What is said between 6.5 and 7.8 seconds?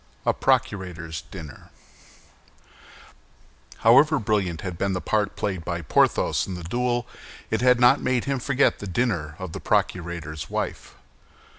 the duel, it had